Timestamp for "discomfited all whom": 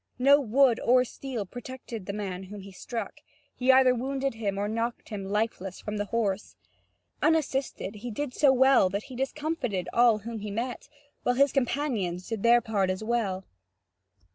9.15-10.39